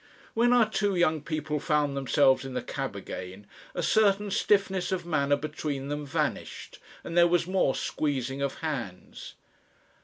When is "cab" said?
2.63-2.95